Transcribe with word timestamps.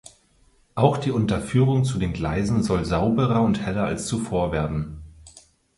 Auch 0.73 0.97
die 0.97 1.11
Unterführung 1.11 1.83
zu 1.85 1.99
den 1.99 2.11
Gleisen 2.11 2.63
soll 2.63 2.85
sauberer 2.85 3.43
und 3.43 3.61
heller 3.61 3.83
als 3.83 4.07
zuvor 4.07 4.51
werden. 4.51 5.03